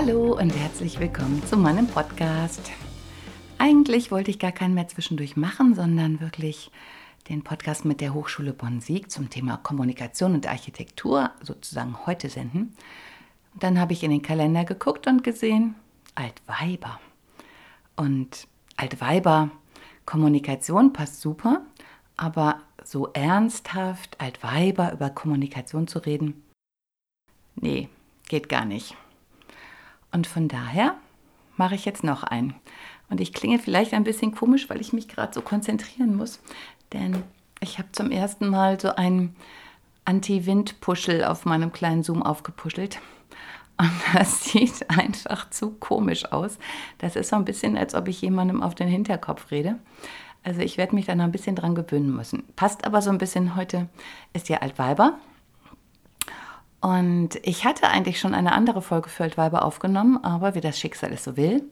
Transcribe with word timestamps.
Hallo 0.00 0.38
und 0.38 0.50
herzlich 0.50 1.00
willkommen 1.00 1.44
zu 1.44 1.56
meinem 1.56 1.88
Podcast. 1.88 2.70
Eigentlich 3.58 4.12
wollte 4.12 4.30
ich 4.30 4.38
gar 4.38 4.52
keinen 4.52 4.74
mehr 4.74 4.86
zwischendurch 4.86 5.36
machen, 5.36 5.74
sondern 5.74 6.20
wirklich 6.20 6.70
den 7.28 7.42
Podcast 7.42 7.84
mit 7.84 8.00
der 8.00 8.14
Hochschule 8.14 8.52
Bonn-Sieg 8.52 9.10
zum 9.10 9.28
Thema 9.28 9.56
Kommunikation 9.56 10.34
und 10.34 10.46
Architektur 10.46 11.32
sozusagen 11.42 12.06
heute 12.06 12.28
senden. 12.28 12.76
Und 13.54 13.64
dann 13.64 13.80
habe 13.80 13.92
ich 13.92 14.04
in 14.04 14.12
den 14.12 14.22
Kalender 14.22 14.64
geguckt 14.64 15.08
und 15.08 15.24
gesehen, 15.24 15.74
Altweiber. 16.14 17.00
Und 17.96 18.46
Altweiber, 18.76 19.50
Kommunikation 20.06 20.92
passt 20.92 21.20
super, 21.20 21.62
aber 22.16 22.60
so 22.84 23.08
ernsthaft 23.14 24.20
Altweiber 24.20 24.92
über 24.92 25.10
Kommunikation 25.10 25.88
zu 25.88 25.98
reden, 25.98 26.44
nee, 27.56 27.88
geht 28.28 28.48
gar 28.48 28.64
nicht. 28.64 28.94
Und 30.12 30.26
von 30.26 30.48
daher 30.48 30.94
mache 31.56 31.74
ich 31.74 31.84
jetzt 31.84 32.04
noch 32.04 32.22
einen. 32.22 32.54
Und 33.10 33.20
ich 33.20 33.32
klinge 33.32 33.58
vielleicht 33.58 33.94
ein 33.94 34.04
bisschen 34.04 34.34
komisch, 34.34 34.68
weil 34.68 34.80
ich 34.80 34.92
mich 34.92 35.08
gerade 35.08 35.32
so 35.32 35.40
konzentrieren 35.40 36.16
muss. 36.16 36.40
Denn 36.92 37.22
ich 37.60 37.78
habe 37.78 37.90
zum 37.92 38.10
ersten 38.10 38.48
Mal 38.48 38.78
so 38.78 38.94
einen 38.94 39.34
Anti-Wind-Puschel 40.04 41.24
auf 41.24 41.44
meinem 41.44 41.72
kleinen 41.72 42.02
Zoom 42.02 42.22
aufgepuschelt. 42.22 43.00
Und 43.78 43.90
das 44.14 44.44
sieht 44.44 44.88
einfach 44.90 45.50
zu 45.50 45.70
komisch 45.70 46.30
aus. 46.32 46.58
Das 46.98 47.16
ist 47.16 47.30
so 47.30 47.36
ein 47.36 47.44
bisschen, 47.44 47.76
als 47.76 47.94
ob 47.94 48.08
ich 48.08 48.20
jemandem 48.20 48.62
auf 48.62 48.74
den 48.74 48.88
Hinterkopf 48.88 49.50
rede. 49.50 49.78
Also 50.44 50.60
ich 50.60 50.78
werde 50.78 50.94
mich 50.94 51.06
da 51.06 51.14
noch 51.14 51.24
ein 51.24 51.32
bisschen 51.32 51.56
dran 51.56 51.74
gewöhnen 51.74 52.14
müssen. 52.14 52.44
Passt 52.56 52.84
aber 52.84 53.02
so 53.02 53.10
ein 53.10 53.18
bisschen 53.18 53.56
heute, 53.56 53.88
ist 54.32 54.48
ja 54.48 54.58
Altweiber. 54.58 55.18
Und 56.80 57.36
ich 57.42 57.64
hatte 57.64 57.88
eigentlich 57.88 58.20
schon 58.20 58.34
eine 58.34 58.52
andere 58.52 58.82
Folge 58.82 59.08
für 59.08 59.24
Altweiber 59.24 59.64
aufgenommen, 59.64 60.22
aber 60.22 60.54
wie 60.54 60.60
das 60.60 60.78
Schicksal 60.78 61.12
es 61.12 61.24
so 61.24 61.36
will, 61.36 61.64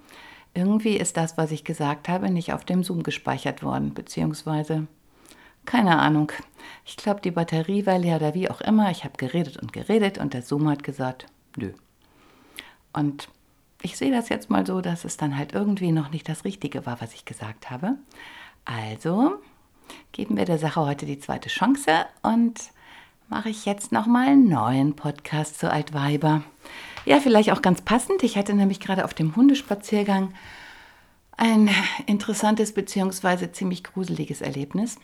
irgendwie 0.55 0.97
ist 0.97 1.17
das, 1.17 1.37
was 1.37 1.53
ich 1.53 1.65
gesagt 1.65 2.09
habe, 2.09 2.31
nicht 2.31 2.53
auf 2.53 2.65
dem 2.65 2.83
Zoom 2.83 3.03
gespeichert 3.03 3.63
worden, 3.63 3.95
beziehungsweise 3.95 4.87
keine 5.67 5.99
Ahnung. 5.99 6.33
Ich 6.85 6.97
glaube, 6.97 7.21
die 7.21 7.33
Batterie 7.33 7.85
war 7.87 7.99
leer 7.99 8.17
oder 8.17 8.35
wie 8.35 8.49
auch 8.49 8.61
immer. 8.61 8.91
Ich 8.91 9.05
habe 9.05 9.17
geredet 9.17 9.57
und 9.57 9.73
geredet 9.73 10.17
und 10.17 10.33
der 10.33 10.43
Zoom 10.43 10.69
hat 10.69 10.83
gesagt, 10.83 11.27
nö. 11.57 11.73
Und 12.93 13.29
ich 13.83 13.97
sehe 13.97 14.13
das 14.13 14.29
jetzt 14.29 14.49
mal 14.49 14.67
so, 14.67 14.81
dass 14.81 15.05
es 15.05 15.17
dann 15.17 15.37
halt 15.37 15.53
irgendwie 15.53 15.93
noch 15.93 16.11
nicht 16.11 16.29
das 16.29 16.45
Richtige 16.45 16.87
war, 16.87 17.01
was 17.01 17.15
ich 17.15 17.25
gesagt 17.25 17.71
habe. 17.71 17.97
Also 18.65 19.35
geben 20.13 20.37
wir 20.37 20.45
der 20.45 20.59
Sache 20.59 20.81
heute 20.81 21.05
die 21.05 21.19
zweite 21.19 21.49
Chance 21.49 22.07
und 22.23 22.59
mache 23.29 23.49
ich 23.49 23.65
jetzt 23.65 23.93
nochmal 23.93 24.29
einen 24.29 24.49
neuen 24.49 24.95
Podcast 24.95 25.59
zu 25.59 25.71
Altweiber. 25.71 26.43
Ja, 27.05 27.21
vielleicht 27.21 27.51
auch 27.53 27.63
ganz 27.63 27.83
passend. 27.83 28.23
Ich 28.23 28.37
hatte 28.37 28.55
nämlich 28.55 28.81
gerade 28.81 29.05
auf 29.05 29.15
dem 29.15 29.35
Hundespaziergang 29.37 30.33
ein 31.37 31.69
interessantes 32.07 32.73
bzw. 32.73 33.53
ziemlich 33.53 33.85
gruseliges 33.85 34.41
Erlebnis. 34.41 34.97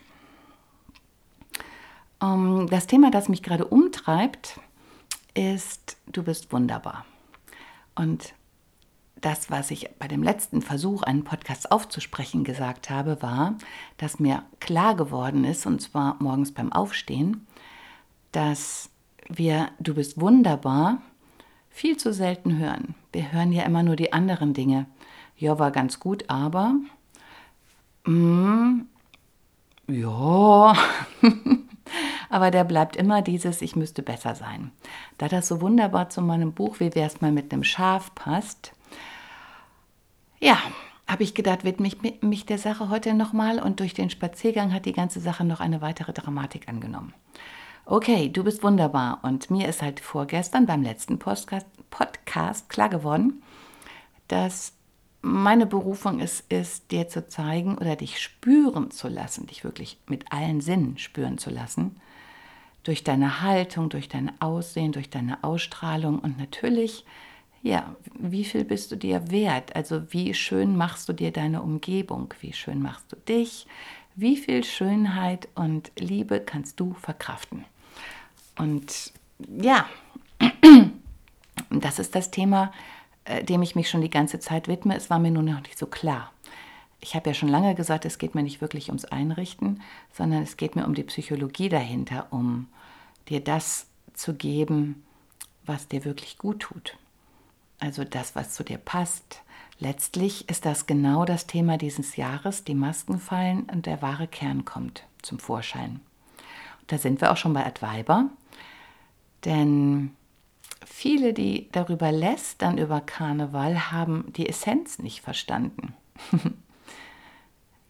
Ähm, 2.22 2.68
das 2.70 2.86
Thema, 2.86 3.10
das 3.10 3.28
mich 3.28 3.42
gerade 3.42 3.66
umtreibt, 3.66 4.60
ist, 5.34 5.96
du 6.06 6.22
bist 6.22 6.52
wunderbar. 6.52 7.04
Und 7.94 8.34
das, 9.20 9.50
was 9.50 9.70
ich 9.70 9.90
bei 9.98 10.08
dem 10.08 10.22
letzten 10.22 10.62
Versuch, 10.62 11.02
einen 11.02 11.24
Podcast 11.24 11.70
aufzusprechen, 11.70 12.44
gesagt 12.44 12.90
habe, 12.90 13.22
war, 13.22 13.56
dass 13.96 14.18
mir 14.18 14.44
klar 14.58 14.96
geworden 14.96 15.44
ist, 15.44 15.66
und 15.66 15.80
zwar 15.80 16.16
morgens 16.20 16.52
beim 16.52 16.72
Aufstehen, 16.72 17.46
dass 18.32 18.90
wir 19.28 19.70
Du 19.78 19.94
bist 19.94 20.20
wunderbar 20.20 21.00
viel 21.70 21.96
zu 21.96 22.12
selten 22.12 22.58
hören. 22.58 22.94
Wir 23.12 23.32
hören 23.32 23.52
ja 23.52 23.62
immer 23.64 23.82
nur 23.82 23.96
die 23.96 24.12
anderen 24.12 24.54
Dinge. 24.54 24.86
Ja, 25.36 25.58
war 25.58 25.70
ganz 25.70 26.00
gut, 26.00 26.24
aber 26.28 26.74
mm, 28.04 28.82
ja, 29.88 30.74
aber 32.30 32.50
der 32.50 32.64
bleibt 32.64 32.96
immer 32.96 33.22
dieses, 33.22 33.62
ich 33.62 33.74
müsste 33.74 34.02
besser 34.02 34.34
sein. 34.34 34.70
Da 35.18 35.28
das 35.28 35.48
so 35.48 35.60
wunderbar 35.60 36.10
zu 36.10 36.20
meinem 36.22 36.52
Buch, 36.52 36.80
wie 36.80 36.94
wäre 36.94 37.06
es 37.06 37.20
mal 37.20 37.32
mit 37.32 37.52
einem 37.52 37.64
Schaf 37.64 38.14
passt, 38.14 38.72
ja, 40.38 40.58
habe 41.06 41.22
ich 41.22 41.34
gedacht, 41.34 41.64
widme 41.64 41.88
ich 41.88 42.22
mich 42.22 42.46
der 42.46 42.58
Sache 42.58 42.88
heute 42.88 43.14
nochmal 43.14 43.60
und 43.60 43.80
durch 43.80 43.94
den 43.94 44.10
Spaziergang 44.10 44.72
hat 44.72 44.86
die 44.86 44.92
ganze 44.92 45.20
Sache 45.20 45.44
noch 45.44 45.60
eine 45.60 45.80
weitere 45.80 46.12
Dramatik 46.12 46.68
angenommen 46.68 47.14
okay, 47.84 48.28
du 48.28 48.44
bist 48.44 48.62
wunderbar. 48.62 49.20
Und 49.22 49.50
mir 49.50 49.68
ist 49.68 49.82
halt 49.82 50.00
vorgestern 50.00 50.66
beim 50.66 50.82
letzten 50.82 51.18
Podcast, 51.18 51.66
Podcast 51.90 52.68
klar 52.68 52.88
geworden, 52.88 53.42
dass 54.28 54.74
meine 55.22 55.66
Berufung 55.66 56.20
es 56.20 56.40
ist, 56.48 56.90
dir 56.90 57.08
zu 57.08 57.28
zeigen 57.28 57.78
oder 57.78 57.96
dich 57.96 58.20
spüren 58.20 58.90
zu 58.90 59.08
lassen, 59.08 59.46
dich 59.46 59.62
wirklich 59.62 59.98
mit 60.06 60.32
allen 60.32 60.60
Sinnen 60.60 60.98
spüren 60.98 61.38
zu 61.38 61.50
lassen, 61.50 61.96
durch 62.82 63.04
deine 63.04 63.40
Haltung, 63.40 63.88
durch 63.88 64.08
dein 64.08 64.32
Aussehen, 64.40 64.90
durch 64.90 65.10
deine 65.10 65.44
Ausstrahlung 65.44 66.18
und 66.18 66.38
natürlich, 66.38 67.04
ja, 67.62 67.94
wie 68.18 68.44
viel 68.44 68.64
bist 68.64 68.90
du 68.90 68.96
dir 68.96 69.30
wert? 69.30 69.76
Also 69.76 70.12
wie 70.12 70.34
schön 70.34 70.76
machst 70.76 71.08
du 71.08 71.12
dir 71.12 71.30
deine 71.30 71.62
Umgebung? 71.62 72.34
Wie 72.40 72.52
schön 72.52 72.82
machst 72.82 73.12
du 73.12 73.16
dich? 73.16 73.68
Wie 74.16 74.36
viel 74.36 74.64
Schönheit 74.64 75.48
und 75.54 75.92
Liebe 75.96 76.40
kannst 76.40 76.80
du 76.80 76.94
verkraften? 76.94 77.64
Und 78.56 79.12
ja, 79.60 79.86
das 81.70 81.98
ist 81.98 82.14
das 82.14 82.30
Thema, 82.30 82.72
äh, 83.24 83.44
dem 83.44 83.62
ich 83.62 83.74
mich 83.74 83.88
schon 83.88 84.00
die 84.00 84.10
ganze 84.10 84.40
Zeit 84.40 84.68
widme. 84.68 84.96
Es 84.96 85.10
war 85.10 85.18
mir 85.18 85.30
nur 85.30 85.42
noch 85.42 85.62
nicht 85.62 85.78
so 85.78 85.86
klar. 85.86 86.32
Ich 87.00 87.14
habe 87.16 87.30
ja 87.30 87.34
schon 87.34 87.48
lange 87.48 87.74
gesagt, 87.74 88.04
es 88.04 88.18
geht 88.18 88.34
mir 88.34 88.42
nicht 88.42 88.60
wirklich 88.60 88.88
ums 88.88 89.04
Einrichten, 89.04 89.82
sondern 90.12 90.42
es 90.42 90.56
geht 90.56 90.76
mir 90.76 90.86
um 90.86 90.94
die 90.94 91.02
Psychologie 91.02 91.68
dahinter, 91.68 92.28
um 92.30 92.68
dir 93.28 93.40
das 93.40 93.86
zu 94.14 94.34
geben, 94.34 95.02
was 95.64 95.88
dir 95.88 96.04
wirklich 96.04 96.38
gut 96.38 96.60
tut. 96.60 96.96
Also 97.80 98.04
das, 98.04 98.36
was 98.36 98.52
zu 98.52 98.62
dir 98.62 98.78
passt. 98.78 99.42
Letztlich 99.80 100.48
ist 100.48 100.64
das 100.64 100.86
genau 100.86 101.24
das 101.24 101.48
Thema 101.48 101.76
dieses 101.76 102.14
Jahres. 102.14 102.62
Die 102.62 102.74
Masken 102.74 103.18
fallen 103.18 103.64
und 103.72 103.86
der 103.86 104.00
wahre 104.00 104.28
Kern 104.28 104.64
kommt 104.64 105.02
zum 105.22 105.40
Vorschein. 105.40 106.00
Da 106.86 106.98
sind 106.98 107.20
wir 107.20 107.32
auch 107.32 107.36
schon 107.36 107.52
bei 107.52 107.66
Adviber. 107.66 108.30
Denn 109.44 110.14
viele, 110.86 111.32
die 111.32 111.68
darüber 111.72 112.12
lästern, 112.12 112.78
über 112.78 113.00
Karneval, 113.00 113.92
haben 113.92 114.32
die 114.36 114.48
Essenz 114.48 114.98
nicht 114.98 115.20
verstanden. 115.20 115.94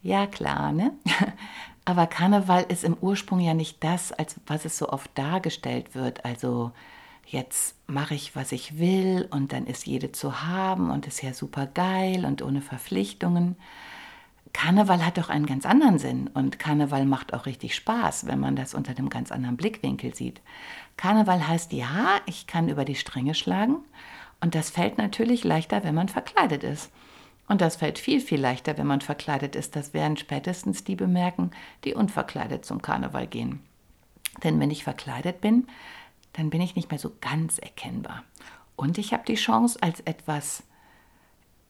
ja, 0.01 0.27
klar, 0.27 0.71
ne? 0.71 0.91
Aber 1.85 2.07
Karneval 2.07 2.65
ist 2.69 2.83
im 2.85 2.95
Ursprung 2.99 3.41
ja 3.41 3.53
nicht 3.53 3.83
das, 3.83 4.13
als 4.13 4.39
was 4.47 4.63
es 4.63 4.77
so 4.77 4.89
oft 4.89 5.11
dargestellt 5.15 5.95
wird. 5.95 6.23
Also 6.23 6.71
jetzt 7.25 7.75
mache 7.87 8.15
ich, 8.15 8.35
was 8.35 8.53
ich 8.53 8.79
will 8.79 9.27
und 9.31 9.51
dann 9.51 9.67
ist 9.67 9.85
jede 9.85 10.11
zu 10.11 10.43
haben 10.43 10.91
und 10.91 11.07
ist 11.07 11.21
ja 11.21 11.33
super 11.33 11.67
geil 11.67 12.25
und 12.25 12.41
ohne 12.41 12.61
Verpflichtungen. 12.61 13.57
Karneval 14.51 15.05
hat 15.05 15.17
doch 15.17 15.29
einen 15.29 15.45
ganz 15.45 15.65
anderen 15.65 15.97
Sinn 15.97 16.29
und 16.33 16.59
Karneval 16.59 17.05
macht 17.05 17.33
auch 17.33 17.45
richtig 17.45 17.75
Spaß, 17.75 18.27
wenn 18.27 18.39
man 18.39 18.55
das 18.55 18.73
unter 18.73 18.91
einem 18.91 19.09
ganz 19.09 19.31
anderen 19.31 19.57
Blickwinkel 19.57 20.13
sieht. 20.13 20.41
Karneval 20.97 21.47
heißt 21.47 21.73
ja, 21.73 22.19
ich 22.25 22.45
kann 22.45 22.69
über 22.69 22.85
die 22.85 22.95
Stränge 22.95 23.33
schlagen 23.33 23.77
und 24.41 24.55
das 24.55 24.69
fällt 24.69 24.97
natürlich 24.97 25.43
leichter, 25.43 25.83
wenn 25.83 25.95
man 25.95 26.09
verkleidet 26.09 26.63
ist. 26.63 26.91
Und 27.47 27.61
das 27.61 27.75
fällt 27.75 27.99
viel, 27.99 28.21
viel 28.21 28.39
leichter, 28.39 28.77
wenn 28.77 28.87
man 28.87 29.01
verkleidet 29.01 29.55
ist. 29.55 29.75
Das 29.75 29.93
werden 29.93 30.17
spätestens 30.17 30.83
die 30.83 30.95
bemerken, 30.95 31.51
die 31.83 31.93
unverkleidet 31.93 32.65
zum 32.65 32.81
Karneval 32.81 33.27
gehen. 33.27 33.59
Denn 34.43 34.59
wenn 34.59 34.71
ich 34.71 34.83
verkleidet 34.83 35.41
bin, 35.41 35.67
dann 36.33 36.49
bin 36.49 36.61
ich 36.61 36.75
nicht 36.75 36.89
mehr 36.89 36.99
so 36.99 37.11
ganz 37.21 37.57
erkennbar. 37.59 38.23
Und 38.75 38.97
ich 38.97 39.13
habe 39.13 39.23
die 39.27 39.35
Chance, 39.35 39.77
als 39.81 39.99
etwas, 40.01 40.63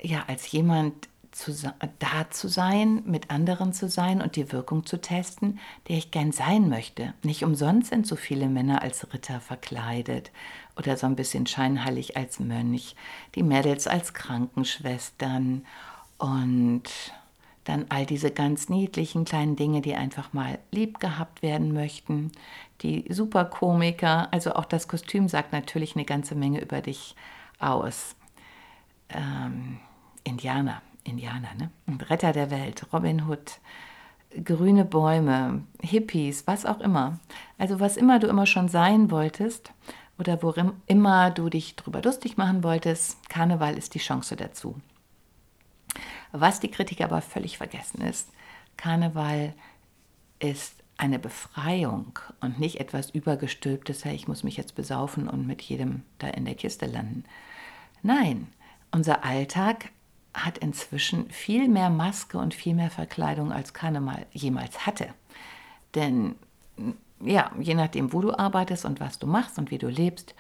ja, 0.02 0.24
als 0.28 0.52
jemand 0.52 1.10
zu, 1.34 1.52
da 2.00 2.30
zu 2.30 2.48
sein, 2.48 3.04
mit 3.06 3.30
anderen 3.30 3.74
zu 3.74 3.90
sein 3.90 4.22
und 4.22 4.36
die 4.36 4.52
Wirkung 4.52 4.86
zu 4.86 5.02
testen, 5.02 5.60
der 5.88 5.98
ich 5.98 6.12
gern 6.12 6.32
sein 6.32 6.70
möchte. 6.70 7.14
Nicht 7.24 7.44
umsonst 7.44 7.90
sind 7.90 8.08
so 8.08 8.16
viele 8.16 8.48
Männer 8.48 8.82
als 8.82 9.14
Ritter 9.14 9.40
verkleidet 9.42 10.32
oder 10.78 10.98
so 10.98 11.08
ein 11.08 11.16
bisschen 11.16 11.48
scheinheilig 11.48 12.18
als 12.18 12.40
Mönch, 12.40 12.96
die 13.36 13.44
Mädels 13.44 13.88
als 13.88 14.14
Krankenschwestern 14.14 15.66
und 16.18 16.84
dann 17.64 17.86
all 17.90 18.06
diese 18.06 18.32
ganz 18.32 18.70
niedlichen 18.70 19.26
kleinen 19.26 19.56
Dinge, 19.56 19.82
die 19.82 19.96
einfach 19.96 20.34
mal 20.34 20.60
lieb 20.72 21.00
gehabt 21.00 21.42
werden 21.42 21.74
möchten, 21.74 22.32
die 22.82 23.06
Superkomiker, 23.10 24.28
also 24.32 24.54
auch 24.54 24.66
das 24.66 24.88
Kostüm 24.88 25.30
sagt 25.30 25.54
natürlich 25.54 25.96
eine 25.96 26.06
ganze 26.06 26.36
Menge 26.36 26.62
über 26.62 26.82
dich 26.82 27.16
aus. 27.60 28.16
Ähm, 29.10 29.80
Indianer, 30.26 30.82
Indianer, 31.04 31.54
ne? 31.56 31.70
Retter 32.10 32.34
der 32.34 32.52
Welt, 32.52 32.88
Robin 32.94 33.28
Hood, 33.28 33.60
grüne 34.44 34.86
Bäume, 34.86 35.64
Hippies, 35.82 36.48
was 36.48 36.66
auch 36.66 36.80
immer. 36.80 37.20
Also 37.58 37.80
was 37.80 37.98
immer 37.98 38.20
du 38.20 38.28
immer 38.28 38.46
schon 38.46 38.70
sein 38.70 39.12
wolltest 39.12 39.72
oder 40.18 40.42
worin 40.42 40.72
immer 40.88 41.32
du 41.32 41.50
dich 41.50 41.76
drüber 41.76 42.02
lustig 42.02 42.38
machen 42.38 42.64
wolltest, 42.64 43.30
Karneval 43.30 43.78
ist 43.78 43.94
die 43.94 44.00
Chance 44.00 44.36
dazu. 44.36 44.76
Was 46.32 46.60
die 46.60 46.72
Kritiker 46.72 47.06
aber 47.06 47.22
völlig 47.22 47.58
vergessen 47.58 48.02
ist, 48.02 48.30
Karneval 48.78 49.54
ist 50.40 50.84
eine 50.98 51.20
Befreiung 51.20 52.20
und 52.40 52.60
nicht 52.60 52.80
etwas 52.80 53.10
Übergestülptes, 53.10 54.06
hey, 54.06 54.16
ich 54.16 54.28
muss 54.28 54.44
mich 54.44 54.58
jetzt 54.58 54.76
besaufen 54.76 55.28
und 55.28 55.48
mit 55.48 55.62
jedem 55.62 56.04
da 56.20 56.28
in 56.28 56.46
der 56.46 56.56
Kiste 56.56 56.86
landen. 56.86 57.26
Nein, 58.02 58.48
unser 58.92 59.24
Alltag 59.24 59.92
hat 60.34 60.58
inzwischen 60.58 61.30
viel 61.30 61.68
mehr 61.68 61.90
Maske 61.90 62.38
und 62.38 62.54
viel 62.54 62.74
mehr 62.74 62.90
Verkleidung 62.90 63.52
als 63.52 63.74
Karneval 63.74 64.26
jemals 64.32 64.86
hatte. 64.86 65.10
Denn 65.96 66.36
ja, 67.20 67.52
je 67.60 67.76
nachdem, 67.76 68.14
wo 68.14 68.22
du 68.22 68.38
arbeitest 68.38 68.86
und 68.86 69.00
was 69.00 69.20
du 69.20 69.28
machst 69.28 69.58
und 69.58 69.72
wie 69.72 69.78
du 69.78 69.88
lebst, 69.88 70.36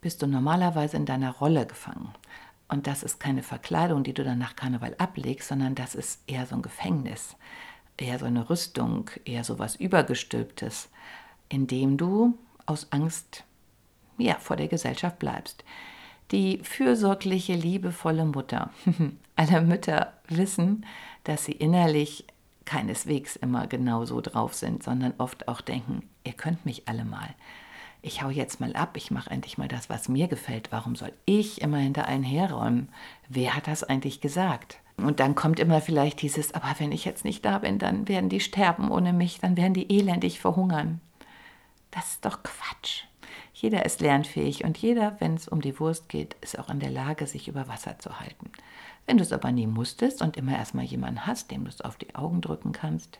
bist 0.00 0.22
du 0.22 0.26
normalerweise 0.26 0.96
in 0.96 1.06
deiner 1.06 1.32
Rolle 1.32 1.66
gefangen. 1.66 2.12
Und 2.68 2.86
das 2.86 3.02
ist 3.02 3.18
keine 3.18 3.42
Verkleidung, 3.42 4.04
die 4.04 4.14
du 4.14 4.22
dann 4.22 4.38
nach 4.38 4.56
Karneval 4.56 4.94
ablegst, 4.98 5.48
sondern 5.48 5.74
das 5.74 5.94
ist 5.94 6.20
eher 6.26 6.46
so 6.46 6.54
ein 6.54 6.62
Gefängnis, 6.62 7.36
eher 7.96 8.18
so 8.18 8.26
eine 8.26 8.48
Rüstung, 8.48 9.10
eher 9.24 9.42
so 9.42 9.58
was 9.58 9.74
Übergestülptes, 9.76 10.88
in 11.48 11.66
dem 11.66 11.96
du 11.96 12.38
aus 12.66 12.86
Angst 12.90 13.44
ja, 14.18 14.36
vor 14.36 14.56
der 14.56 14.68
Gesellschaft 14.68 15.18
bleibst. 15.18 15.64
Die 16.32 16.60
fürsorgliche, 16.62 17.54
liebevolle 17.54 18.24
Mutter. 18.24 18.70
Alle 19.36 19.62
Mütter 19.62 20.12
wissen, 20.28 20.86
dass 21.24 21.44
sie 21.44 21.52
innerlich 21.52 22.24
keineswegs 22.64 23.36
immer 23.36 23.66
genau 23.66 24.04
so 24.04 24.20
drauf 24.20 24.54
sind, 24.54 24.82
sondern 24.82 25.14
oft 25.18 25.48
auch 25.48 25.60
denken, 25.60 26.08
ihr 26.24 26.34
könnt 26.34 26.64
mich 26.64 26.86
alle 26.86 27.04
mal 27.04 27.34
ich 28.02 28.22
hau 28.22 28.30
jetzt 28.30 28.60
mal 28.60 28.74
ab, 28.74 28.96
ich 28.96 29.10
mache 29.10 29.30
endlich 29.30 29.58
mal 29.58 29.68
das, 29.68 29.90
was 29.90 30.08
mir 30.08 30.28
gefällt. 30.28 30.72
Warum 30.72 30.96
soll 30.96 31.12
ich 31.26 31.60
immer 31.60 31.78
hinter 31.78 32.08
allen 32.08 32.22
herräumen? 32.22 32.88
Wer 33.28 33.54
hat 33.54 33.66
das 33.66 33.84
eigentlich 33.84 34.20
gesagt? 34.20 34.78
Und 34.96 35.20
dann 35.20 35.34
kommt 35.34 35.58
immer 35.58 35.80
vielleicht 35.80 36.22
dieses, 36.22 36.54
aber 36.54 36.74
wenn 36.78 36.92
ich 36.92 37.04
jetzt 37.04 37.24
nicht 37.24 37.44
da 37.44 37.58
bin, 37.58 37.78
dann 37.78 38.08
werden 38.08 38.28
die 38.28 38.40
sterben 38.40 38.90
ohne 38.90 39.12
mich, 39.12 39.38
dann 39.40 39.56
werden 39.56 39.74
die 39.74 39.90
elendig 39.96 40.40
verhungern. 40.40 41.00
Das 41.90 42.12
ist 42.12 42.24
doch 42.24 42.42
Quatsch. 42.42 43.04
Jeder 43.60 43.84
ist 43.84 44.00
lernfähig 44.00 44.64
und 44.64 44.78
jeder, 44.78 45.20
wenn 45.20 45.34
es 45.34 45.46
um 45.46 45.60
die 45.60 45.78
Wurst 45.78 46.08
geht, 46.08 46.34
ist 46.40 46.58
auch 46.58 46.70
in 46.70 46.80
der 46.80 46.88
Lage, 46.88 47.26
sich 47.26 47.46
über 47.46 47.68
Wasser 47.68 47.98
zu 47.98 48.18
halten. 48.18 48.50
Wenn 49.04 49.18
du 49.18 49.22
es 49.22 49.34
aber 49.34 49.52
nie 49.52 49.66
musstest 49.66 50.22
und 50.22 50.38
immer 50.38 50.56
erstmal 50.56 50.86
jemanden 50.86 51.26
hast, 51.26 51.50
dem 51.50 51.64
du 51.64 51.68
es 51.68 51.82
auf 51.82 51.98
die 51.98 52.14
Augen 52.14 52.40
drücken 52.40 52.72
kannst, 52.72 53.18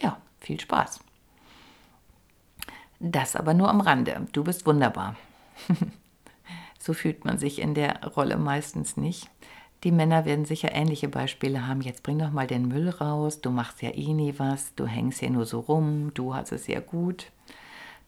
ja, 0.00 0.20
viel 0.40 0.58
Spaß. 0.58 0.98
Das 2.98 3.36
aber 3.36 3.54
nur 3.54 3.68
am 3.68 3.80
Rande. 3.80 4.26
Du 4.32 4.42
bist 4.42 4.66
wunderbar. 4.66 5.14
so 6.80 6.92
fühlt 6.92 7.24
man 7.24 7.38
sich 7.38 7.60
in 7.60 7.74
der 7.74 8.04
Rolle 8.04 8.38
meistens 8.38 8.96
nicht. 8.96 9.30
Die 9.84 9.92
Männer 9.92 10.24
werden 10.24 10.44
sicher 10.44 10.72
ähnliche 10.72 11.08
Beispiele 11.08 11.68
haben. 11.68 11.82
Jetzt 11.82 12.02
bring 12.02 12.18
doch 12.18 12.32
mal 12.32 12.48
den 12.48 12.66
Müll 12.66 12.88
raus, 12.88 13.40
du 13.40 13.50
machst 13.50 13.80
ja 13.80 13.90
eh 13.90 14.12
nie 14.12 14.34
was, 14.38 14.74
du 14.74 14.86
hängst 14.86 15.20
hier 15.20 15.30
nur 15.30 15.46
so 15.46 15.60
rum, 15.60 16.10
du 16.14 16.34
hast 16.34 16.50
es 16.50 16.66
ja 16.66 16.80
gut. 16.80 17.30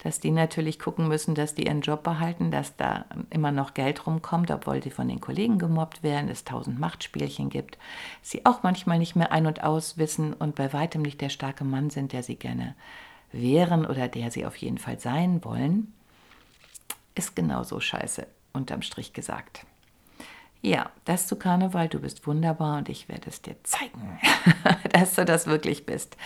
Dass 0.05 0.21
die 0.21 0.31
natürlich 0.31 0.79
gucken 0.79 1.09
müssen, 1.09 1.35
dass 1.35 1.55
die 1.55 1.65
ihren 1.65 1.81
Job 1.81 2.03
behalten, 2.03 2.51
dass 2.51 2.77
da 2.77 3.07
immer 3.31 3.51
noch 3.51 3.73
Geld 3.73 4.07
rumkommt, 4.07 4.51
obwohl 4.51 4.83
sie 4.83 4.91
von 4.91 5.09
den 5.09 5.21
Kollegen 5.21 5.59
gemobbt 5.59 6.03
werden, 6.03 6.29
es 6.29 6.45
tausend 6.45 6.79
Machtspielchen 6.79 7.49
gibt, 7.49 7.79
sie 8.21 8.45
auch 8.45 8.63
manchmal 8.63 8.99
nicht 8.99 9.17
mehr 9.17 9.33
ein- 9.33 9.47
und 9.47 9.65
aus 9.65 9.97
wissen 9.97 10.35
und 10.35 10.55
bei 10.55 10.73
weitem 10.75 11.01
nicht 11.03 11.23
der 11.23 11.31
starke 11.31 11.65
Mann 11.65 11.89
sind, 11.89 12.13
der 12.13 12.23
sie 12.23 12.37
gerne 12.37 12.75
wären 13.33 13.87
oder 13.87 14.07
der 14.07 14.31
sie 14.31 14.45
auf 14.45 14.57
jeden 14.57 14.79
Fall 14.79 15.01
sein 15.01 15.43
wollen, 15.43 15.93
ist 17.15 17.35
genauso 17.35 17.81
scheiße, 17.81 18.27
unterm 18.53 18.83
Strich 18.83 19.15
gesagt. 19.15 19.65
Ja, 20.61 20.91
das 21.05 21.27
zu 21.27 21.37
Karneval, 21.37 21.89
du 21.89 22.01
bist 22.01 22.27
wunderbar 22.27 22.79
und 22.79 22.89
ich 22.89 23.09
werde 23.09 23.29
es 23.29 23.41
dir 23.41 23.57
zeigen, 23.65 24.19
dass 24.93 25.15
du 25.15 25.25
das 25.25 25.47
wirklich 25.47 25.87
bist. 25.87 26.17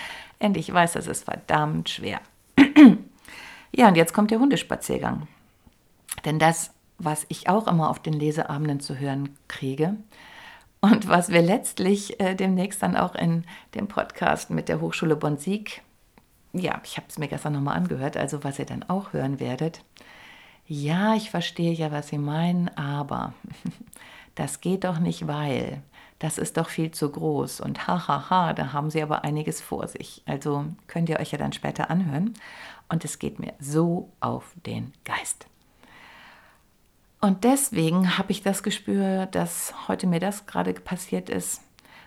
Und 0.40 0.56
ich 0.56 0.72
weiß, 0.72 0.92
das 0.92 1.06
ist 1.06 1.24
verdammt 1.24 1.88
schwer. 1.88 2.20
ja, 3.74 3.88
und 3.88 3.96
jetzt 3.96 4.14
kommt 4.14 4.30
der 4.30 4.40
Hundespaziergang. 4.40 5.28
Denn 6.24 6.38
das, 6.38 6.72
was 6.98 7.26
ich 7.28 7.48
auch 7.48 7.66
immer 7.66 7.90
auf 7.90 8.00
den 8.00 8.14
Leseabenden 8.14 8.80
zu 8.80 8.98
hören 8.98 9.36
kriege 9.46 9.96
und 10.80 11.08
was 11.08 11.28
wir 11.28 11.42
letztlich 11.42 12.20
äh, 12.20 12.34
demnächst 12.34 12.82
dann 12.82 12.96
auch 12.96 13.14
in 13.14 13.44
dem 13.74 13.88
Podcast 13.88 14.50
mit 14.50 14.68
der 14.68 14.80
Hochschule 14.80 15.16
Bonn-Sieg 15.16 15.82
ja, 16.52 16.80
ich 16.84 16.96
habe 16.96 17.06
es 17.08 17.18
mir 17.18 17.28
gestern 17.28 17.52
nochmal 17.52 17.76
angehört, 17.76 18.16
also 18.16 18.44
was 18.44 18.58
ihr 18.58 18.66
dann 18.66 18.84
auch 18.84 19.12
hören 19.12 19.40
werdet. 19.40 19.82
Ja, 20.66 21.14
ich 21.14 21.30
verstehe 21.30 21.72
ja, 21.72 21.90
was 21.92 22.08
Sie 22.08 22.18
meinen, 22.18 22.68
aber 22.76 23.32
das 24.34 24.60
geht 24.60 24.84
doch 24.84 24.98
nicht, 24.98 25.26
weil 25.26 25.82
das 26.18 26.36
ist 26.38 26.56
doch 26.56 26.68
viel 26.68 26.90
zu 26.90 27.10
groß 27.10 27.60
und 27.60 27.86
hahaha, 27.86 28.08
ha, 28.08 28.30
ha, 28.30 28.52
da 28.52 28.72
haben 28.72 28.90
Sie 28.90 29.02
aber 29.02 29.24
einiges 29.24 29.60
vor 29.60 29.86
sich. 29.88 30.22
Also 30.26 30.64
könnt 30.86 31.08
ihr 31.08 31.20
euch 31.20 31.30
ja 31.32 31.38
dann 31.38 31.52
später 31.52 31.90
anhören 31.90 32.34
und 32.88 33.04
es 33.04 33.18
geht 33.18 33.38
mir 33.38 33.54
so 33.60 34.10
auf 34.20 34.52
den 34.66 34.92
Geist. 35.04 35.46
Und 37.20 37.44
deswegen 37.44 38.16
habe 38.16 38.30
ich 38.30 38.42
das 38.42 38.62
Gespür, 38.62 39.26
dass 39.26 39.74
heute 39.88 40.06
mir 40.06 40.20
das 40.20 40.46
gerade 40.46 40.72
passiert 40.74 41.28
ist, 41.28 41.62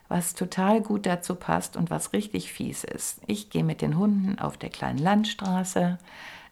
was 0.08 0.34
total 0.34 0.82
gut 0.82 1.06
dazu 1.06 1.36
passt 1.36 1.76
und 1.76 1.90
was 1.90 2.14
richtig 2.14 2.52
fies 2.52 2.84
ist. 2.84 3.22
Ich 3.28 3.50
gehe 3.50 3.64
mit 3.64 3.82
den 3.82 3.98
Hunden 3.98 4.40
auf 4.40 4.58
der 4.58 4.70
kleinen 4.70 5.00
Landstraße. 5.00 5.98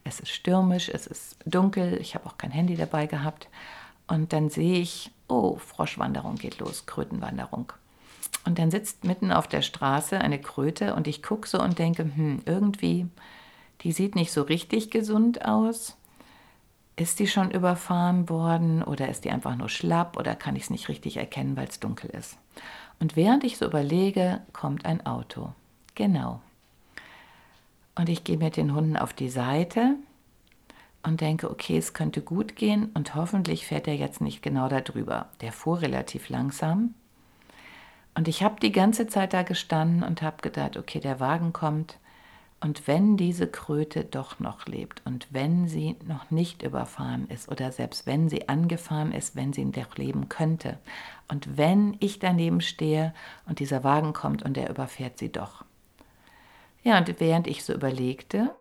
Es 0.03 0.19
ist 0.19 0.29
stürmisch, 0.29 0.89
es 0.89 1.07
ist 1.07 1.37
dunkel, 1.45 1.97
ich 2.01 2.15
habe 2.15 2.25
auch 2.25 2.37
kein 2.37 2.51
Handy 2.51 2.75
dabei 2.75 3.05
gehabt. 3.05 3.47
Und 4.07 4.33
dann 4.33 4.49
sehe 4.49 4.79
ich, 4.79 5.11
oh, 5.27 5.57
Froschwanderung 5.57 6.35
geht 6.35 6.59
los, 6.59 6.85
Krötenwanderung. 6.85 7.71
Und 8.45 8.59
dann 8.59 8.71
sitzt 8.71 9.03
mitten 9.03 9.31
auf 9.31 9.47
der 9.47 9.61
Straße 9.61 10.19
eine 10.19 10.39
Kröte 10.39 10.95
und 10.95 11.07
ich 11.07 11.21
gucke 11.21 11.47
so 11.47 11.61
und 11.61 11.79
denke, 11.79 12.03
hm, 12.03 12.41
irgendwie, 12.45 13.07
die 13.81 13.91
sieht 13.91 14.15
nicht 14.15 14.31
so 14.31 14.41
richtig 14.41 14.91
gesund 14.91 15.45
aus. 15.45 15.97
Ist 16.95 17.19
die 17.19 17.27
schon 17.27 17.51
überfahren 17.51 18.27
worden 18.27 18.83
oder 18.83 19.07
ist 19.07 19.23
die 19.23 19.31
einfach 19.31 19.55
nur 19.55 19.69
schlapp 19.69 20.17
oder 20.17 20.35
kann 20.35 20.55
ich 20.55 20.63
es 20.63 20.69
nicht 20.69 20.89
richtig 20.89 21.17
erkennen, 21.17 21.55
weil 21.55 21.67
es 21.67 21.79
dunkel 21.79 22.09
ist? 22.09 22.37
Und 22.99 23.15
während 23.15 23.45
ich 23.45 23.57
so 23.57 23.65
überlege, 23.65 24.41
kommt 24.51 24.85
ein 24.85 25.05
Auto. 25.05 25.53
Genau. 25.95 26.41
Und 27.95 28.09
ich 28.09 28.23
gehe 28.23 28.37
mit 28.37 28.57
den 28.57 28.75
Hunden 28.75 28.97
auf 28.97 29.13
die 29.13 29.29
Seite 29.29 29.95
und 31.03 31.21
denke, 31.21 31.49
okay, 31.49 31.77
es 31.77 31.93
könnte 31.93 32.21
gut 32.21 32.55
gehen 32.55 32.91
und 32.93 33.15
hoffentlich 33.15 33.65
fährt 33.65 33.87
er 33.87 33.95
jetzt 33.95 34.19
nicht 34.19 34.41
genau 34.41 34.67
da 34.67 34.81
drüber. 34.81 35.29
Der 35.41 35.53
fuhr 35.53 35.81
relativ 35.81 36.29
langsam. 36.29 36.93
Und 38.15 38.27
ich 38.27 38.43
habe 38.43 38.59
die 38.59 38.71
ganze 38.71 39.07
Zeit 39.07 39.33
da 39.33 39.43
gestanden 39.43 40.03
und 40.03 40.21
habe 40.21 40.41
gedacht, 40.41 40.75
okay, 40.75 40.99
der 40.99 41.19
Wagen 41.19 41.53
kommt. 41.53 41.97
Und 42.61 42.87
wenn 42.87 43.15
diese 43.15 43.47
Kröte 43.47 44.03
doch 44.03 44.39
noch 44.39 44.65
lebt 44.65 45.01
und 45.05 45.27
wenn 45.31 45.69
sie 45.69 45.95
noch 46.05 46.29
nicht 46.29 46.61
überfahren 46.61 47.29
ist 47.29 47.49
oder 47.49 47.71
selbst 47.71 48.05
wenn 48.05 48.27
sie 48.27 48.49
angefahren 48.49 49.13
ist, 49.13 49.35
wenn 49.37 49.53
sie 49.53 49.63
noch 49.63 49.95
leben 49.95 50.27
könnte 50.27 50.77
und 51.29 51.57
wenn 51.57 51.95
ich 51.99 52.19
daneben 52.19 52.59
stehe 52.59 53.13
und 53.47 53.59
dieser 53.59 53.85
Wagen 53.85 54.11
kommt 54.11 54.43
und 54.43 54.57
er 54.57 54.69
überfährt 54.69 55.17
sie 55.17 55.31
doch. 55.31 55.63
Ja, 56.83 56.97
und 56.97 57.19
während 57.19 57.47
ich 57.47 57.63
so 57.63 57.73
überlegte, 57.73 58.53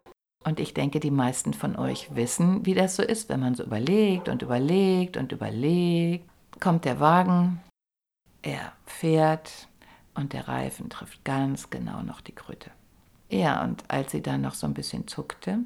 und 0.45 0.61
ich 0.61 0.73
denke, 0.73 1.01
die 1.01 1.11
meisten 1.11 1.53
von 1.53 1.77
euch 1.77 2.15
wissen, 2.15 2.65
wie 2.65 2.75
das 2.75 2.97
so 2.97 3.03
ist, 3.03 3.29
wenn 3.29 3.41
man 3.41 3.57
so 3.57 3.65
überlegt 3.65 4.29
und 4.29 4.43
überlegt 4.43 5.17
und 5.17 5.33
überlegt, 5.33 6.29
kommt 6.61 6.85
der 6.85 7.01
Wagen 7.01 7.61
Er 8.43 8.73
fährt 8.87 9.69
und 10.15 10.33
der 10.33 10.47
Reifen 10.47 10.91
trifft 10.91 11.25
ganz 11.25 11.71
genau 11.71 12.03
noch 12.03 12.21
die 12.21 12.35
Kröte. 12.35 12.71
Ja, 13.29 13.63
und 13.63 13.85
als 13.89 14.13
sie 14.13 14.23
dann 14.23 14.41
noch 14.41 14.55
so 14.55 14.67
ein 14.67 14.75
bisschen 14.75 15.07
zuckte, 15.07 15.59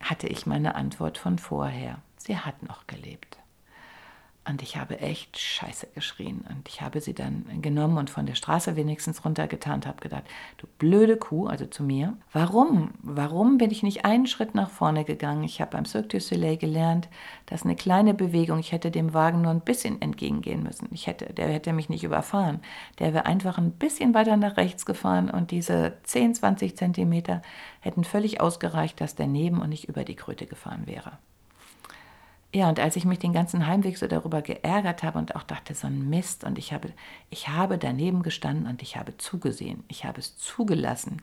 hatte 0.00 0.26
ich 0.26 0.46
meine 0.46 0.74
Antwort 0.74 1.18
von 1.18 1.38
vorher. 1.38 1.98
Sie 2.16 2.38
hat 2.38 2.62
noch 2.62 2.86
gelebt. 2.86 3.38
Und 4.46 4.60
ich 4.60 4.76
habe 4.76 5.00
echt 5.00 5.38
Scheiße 5.38 5.86
geschrien. 5.94 6.44
Und 6.50 6.68
ich 6.68 6.82
habe 6.82 7.00
sie 7.00 7.14
dann 7.14 7.46
genommen 7.62 7.96
und 7.96 8.10
von 8.10 8.26
der 8.26 8.34
Straße 8.34 8.76
wenigstens 8.76 9.24
runtergetan 9.24 9.76
und 9.76 9.86
habe 9.86 10.02
gedacht, 10.02 10.24
du 10.58 10.66
blöde 10.78 11.16
Kuh, 11.16 11.46
also 11.46 11.64
zu 11.64 11.82
mir, 11.82 12.18
warum? 12.30 12.90
Warum 13.02 13.56
bin 13.56 13.70
ich 13.70 13.82
nicht 13.82 14.04
einen 14.04 14.26
Schritt 14.26 14.54
nach 14.54 14.68
vorne 14.68 15.04
gegangen? 15.04 15.44
Ich 15.44 15.62
habe 15.62 15.70
beim 15.70 15.86
Cirque 15.86 16.08
du 16.08 16.20
Soleil 16.20 16.58
gelernt, 16.58 17.08
dass 17.46 17.64
eine 17.64 17.74
kleine 17.74 18.12
Bewegung, 18.12 18.58
ich 18.58 18.72
hätte 18.72 18.90
dem 18.90 19.14
Wagen 19.14 19.40
nur 19.40 19.50
ein 19.50 19.62
bisschen 19.62 20.02
entgegengehen 20.02 20.62
müssen. 20.62 20.88
Ich 20.92 21.06
hätte, 21.06 21.32
der 21.32 21.48
hätte 21.48 21.72
mich 21.72 21.88
nicht 21.88 22.04
überfahren. 22.04 22.60
Der 22.98 23.14
wäre 23.14 23.24
einfach 23.24 23.56
ein 23.56 23.70
bisschen 23.70 24.12
weiter 24.12 24.36
nach 24.36 24.58
rechts 24.58 24.84
gefahren 24.84 25.30
und 25.30 25.52
diese 25.52 25.94
10, 26.02 26.34
20 26.34 26.76
Zentimeter 26.76 27.40
hätten 27.80 28.04
völlig 28.04 28.42
ausgereicht, 28.42 29.00
dass 29.00 29.14
der 29.14 29.26
neben 29.26 29.62
und 29.62 29.70
nicht 29.70 29.88
über 29.88 30.04
die 30.04 30.16
Kröte 30.16 30.44
gefahren 30.44 30.86
wäre. 30.86 31.12
Ja, 32.54 32.68
und 32.68 32.78
als 32.78 32.94
ich 32.94 33.04
mich 33.04 33.18
den 33.18 33.32
ganzen 33.32 33.66
Heimweg 33.66 33.98
so 33.98 34.06
darüber 34.06 34.40
geärgert 34.40 35.02
habe 35.02 35.18
und 35.18 35.34
auch 35.34 35.42
dachte, 35.42 35.74
so 35.74 35.88
ein 35.88 36.08
Mist, 36.08 36.44
und 36.44 36.56
ich 36.56 36.72
habe, 36.72 36.92
ich 37.28 37.48
habe 37.48 37.78
daneben 37.78 38.22
gestanden 38.22 38.68
und 38.68 38.80
ich 38.80 38.96
habe 38.96 39.16
zugesehen, 39.18 39.82
ich 39.88 40.04
habe 40.04 40.20
es 40.20 40.36
zugelassen. 40.36 41.20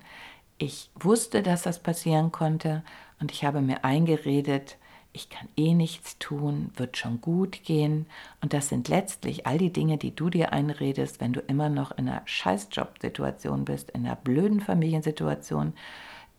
Ich 0.58 0.90
wusste, 1.00 1.42
dass 1.42 1.62
das 1.62 1.80
passieren 1.80 2.34
konnte 2.34 2.84
und 3.22 3.32
ich 3.32 3.46
habe 3.46 3.62
mir 3.62 3.86
eingeredet, 3.86 4.78
ich 5.14 5.30
kann 5.30 5.48
eh 5.56 5.74
nichts 5.74 6.18
tun, 6.20 6.72
wird 6.76 6.98
schon 6.98 7.22
gut 7.22 7.64
gehen. 7.64 8.08
Und 8.42 8.52
das 8.52 8.68
sind 8.68 8.90
letztlich 8.90 9.48
all 9.48 9.58
die 9.58 9.72
Dinge, 9.72 9.98
die 9.98 10.14
du 10.14 10.30
dir 10.30 10.52
einredest, 10.52 11.22
wenn 11.22 11.32
du 11.32 11.40
immer 11.40 11.70
noch 11.70 11.92
in 11.92 12.10
einer 12.10 12.24
Scheißjob-Situation 12.26 13.64
bist, 13.64 13.92
in 13.92 14.06
einer 14.06 14.18
blöden 14.18 14.60
Familiensituation 14.60 15.74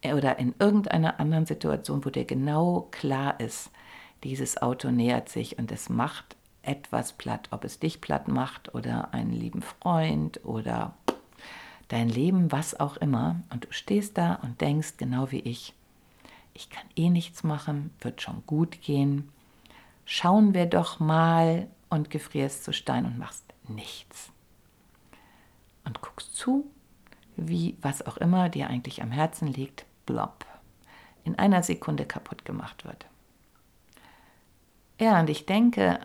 oder 0.05 0.39
in 0.39 0.55
irgendeiner 0.59 1.19
anderen 1.19 1.47
Situation, 1.47 2.05
wo 2.05 2.11
dir 2.11 2.27
genau 2.27 2.89
klar 2.91 3.41
ist, 3.41 3.71
dieses 4.25 4.61
Auto 4.61 4.91
nähert 4.91 5.29
sich 5.29 5.59
und 5.59 5.73
es 5.73 5.89
macht 5.89 6.37
etwas 6.63 7.13
platt, 7.13 7.49
ob 7.51 7.65
es 7.65 7.81
dich 7.81 8.01
platt 8.01 8.29
macht 8.29 8.75
oder 8.75 9.13
einen 9.13 9.33
lieben 9.33 9.63
Freund 9.63 10.45
oder 10.45 10.95
dein 11.89 12.09
Leben, 12.09 12.53
was 12.53 12.79
auch 12.79 12.97
immer. 12.97 13.43
Und 13.51 13.65
du 13.65 13.73
stehst 13.73 14.17
da 14.17 14.35
und 14.37 14.61
denkst, 14.61 14.97
genau 14.97 15.31
wie 15.31 15.41
ich, 15.41 15.75
ich 16.55 16.71
kann 16.71 16.85
eh 16.97 17.11
nichts 17.11 17.43
machen, 17.43 17.91
wird 18.01 18.23
schon 18.23 18.43
gut 18.47 18.81
gehen. 18.81 19.31
Schauen 20.05 20.55
wir 20.55 20.67
doch 20.67 21.01
mal 21.01 21.69
und 21.89 22.11
gefrierst 22.11 22.65
zu 22.65 22.73
Stein 22.73 23.07
und 23.07 23.19
machst 23.19 23.45
nichts. 23.69 24.31
Und 25.85 26.01
guckst 26.01 26.37
zu, 26.37 26.71
wie 27.37 27.77
was 27.81 28.07
auch 28.07 28.17
immer 28.19 28.49
dir 28.49 28.69
eigentlich 28.69 29.03
am 29.03 29.11
Herzen 29.11 29.49
liegt, 29.49 29.85
blob, 30.07 30.45
in 31.25 31.39
einer 31.39 31.63
Sekunde 31.63 32.05
kaputt 32.07 32.45
gemacht 32.45 32.85
wird. 32.85 33.07
Ja, 35.03 35.19
und 35.19 35.29
ich 35.29 35.47
denke, 35.47 35.99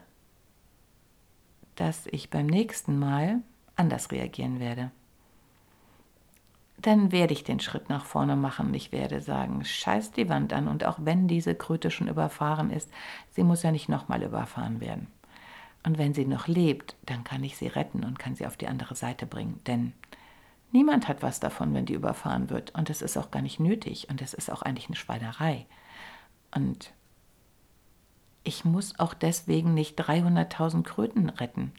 dass 1.76 2.08
ich 2.08 2.32
beim 2.32 2.48
nächsten 2.48 2.98
Mal 2.98 3.44
anders 3.76 4.10
reagieren 4.10 4.60
werde. 4.60 4.90
Dann 6.80 7.12
werde 7.12 7.34
ich 7.34 7.44
den 7.44 7.60
Schritt 7.60 7.90
nach 7.90 8.06
vorne 8.06 8.36
machen. 8.36 8.74
Ich 8.74 8.92
werde 8.92 9.22
sagen, 9.22 9.64
scheiß 9.64 10.14
die 10.14 10.30
Wand 10.30 10.52
an. 10.52 10.68
Und 10.68 10.84
auch 10.84 10.98
wenn 11.00 11.28
diese 11.28 11.54
Kröte 11.54 11.92
schon 11.92 12.08
überfahren 12.08 12.72
ist, 12.72 12.90
sie 13.30 13.44
muss 13.44 13.62
ja 13.62 13.72
nicht 13.72 13.88
nochmal 13.88 14.24
überfahren 14.24 14.82
werden. 14.82 15.06
Und 15.86 16.00
wenn 16.00 16.16
sie 16.16 16.26
noch 16.26 16.48
lebt, 16.48 16.96
dann 17.06 17.24
kann 17.24 17.44
ich 17.44 17.56
sie 17.56 17.68
retten 17.68 18.04
und 18.04 18.18
kann 18.18 18.34
sie 18.34 18.48
auf 18.48 18.58
die 18.58 18.68
andere 18.68 18.96
Seite 18.96 19.28
bringen. 19.28 19.60
Denn 19.68 19.94
niemand 20.72 21.08
hat 21.08 21.22
was 21.22 21.40
davon, 21.40 21.72
wenn 21.76 21.86
die 21.86 21.94
überfahren 21.94 22.50
wird. 22.50 22.74
Und 22.74 22.90
es 22.90 23.04
ist 23.04 23.16
auch 23.16 23.30
gar 23.30 23.44
nicht 23.44 23.60
nötig. 23.60 24.10
Und 24.10 24.24
es 24.24 24.34
ist 24.34 24.52
auch 24.52 24.64
eigentlich 24.64 24.88
eine 24.88 24.96
Schweinerei. 24.96 25.68
Und 26.50 26.97
ich 28.48 28.64
muss 28.64 28.98
auch 28.98 29.14
deswegen 29.14 29.74
nicht 29.74 30.00
300.000 30.00 30.84
Kröten 30.84 31.30
retten. 31.30 31.74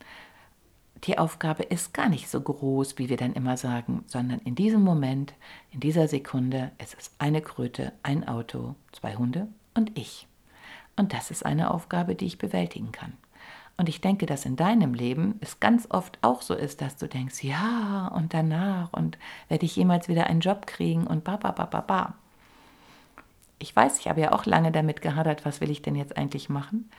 Die 1.04 1.16
Aufgabe 1.16 1.62
ist 1.62 1.94
gar 1.94 2.08
nicht 2.08 2.28
so 2.28 2.40
groß, 2.40 2.98
wie 2.98 3.08
wir 3.08 3.16
dann 3.16 3.32
immer 3.32 3.56
sagen, 3.56 4.04
sondern 4.06 4.40
in 4.40 4.54
diesem 4.54 4.82
Moment, 4.82 5.32
in 5.70 5.80
dieser 5.80 6.08
Sekunde, 6.08 6.72
es 6.76 6.92
ist 6.92 7.14
eine 7.18 7.40
Kröte, 7.40 7.92
ein 8.02 8.28
Auto, 8.28 8.74
zwei 8.92 9.14
Hunde 9.14 9.48
und 9.74 9.96
ich. 9.98 10.26
Und 10.96 11.14
das 11.14 11.30
ist 11.30 11.46
eine 11.46 11.72
Aufgabe, 11.72 12.14
die 12.14 12.26
ich 12.26 12.38
bewältigen 12.38 12.92
kann. 12.92 13.14
Und 13.76 13.88
ich 13.88 14.00
denke, 14.00 14.26
dass 14.26 14.44
in 14.44 14.56
deinem 14.56 14.92
Leben 14.92 15.36
es 15.40 15.60
ganz 15.60 15.86
oft 15.88 16.18
auch 16.20 16.42
so 16.42 16.52
ist, 16.52 16.82
dass 16.82 16.96
du 16.96 17.08
denkst, 17.08 17.44
ja, 17.44 18.08
und 18.08 18.34
danach 18.34 18.92
und 18.92 19.16
werde 19.48 19.64
ich 19.64 19.76
jemals 19.76 20.08
wieder 20.08 20.26
einen 20.26 20.40
Job 20.40 20.66
kriegen 20.66 21.06
und 21.06 21.22
ba, 21.22 21.36
ba, 21.36 21.52
ba, 21.52 21.64
ba, 21.64 21.80
ba 21.80 22.14
ich 23.58 23.74
weiß, 23.74 23.98
ich 23.98 24.08
habe 24.08 24.20
ja 24.20 24.32
auch 24.32 24.46
lange 24.46 24.72
damit 24.72 25.02
gehadert, 25.02 25.44
was 25.44 25.60
will 25.60 25.70
ich 25.70 25.82
denn 25.82 25.96
jetzt 25.96 26.16
eigentlich 26.16 26.48
machen? 26.48 26.90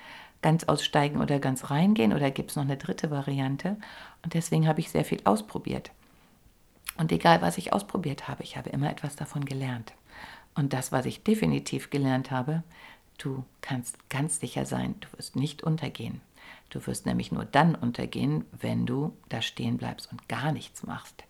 Ganz 0.41 0.65
aussteigen 0.65 1.21
oder 1.21 1.39
ganz 1.39 1.69
reingehen 1.69 2.13
oder 2.13 2.31
gibt 2.31 2.51
es 2.51 2.55
noch 2.55 2.63
eine 2.63 2.77
dritte 2.77 3.11
Variante? 3.11 3.77
Und 4.23 4.33
deswegen 4.33 4.67
habe 4.67 4.79
ich 4.79 4.89
sehr 4.89 5.05
viel 5.05 5.21
ausprobiert. 5.25 5.91
Und 6.97 7.11
egal, 7.11 7.41
was 7.41 7.57
ich 7.57 7.71
ausprobiert 7.71 8.27
habe, 8.27 8.43
ich 8.43 8.57
habe 8.57 8.69
immer 8.69 8.89
etwas 8.89 9.15
davon 9.15 9.45
gelernt. 9.45 9.93
Und 10.55 10.73
das, 10.73 10.91
was 10.91 11.05
ich 11.05 11.23
definitiv 11.23 11.89
gelernt 11.89 12.31
habe, 12.31 12.63
du 13.17 13.45
kannst 13.61 14.09
ganz 14.09 14.39
sicher 14.39 14.65
sein, 14.65 14.95
du 14.99 15.07
wirst 15.17 15.35
nicht 15.35 15.63
untergehen. 15.63 16.21
Du 16.69 16.85
wirst 16.85 17.05
nämlich 17.05 17.31
nur 17.31 17.45
dann 17.45 17.75
untergehen, 17.75 18.45
wenn 18.51 18.85
du 18.85 19.15
da 19.29 19.41
stehen 19.41 19.77
bleibst 19.77 20.11
und 20.11 20.27
gar 20.27 20.51
nichts 20.51 20.83
machst. 20.83 21.23